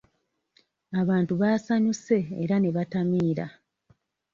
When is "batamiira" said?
2.75-3.45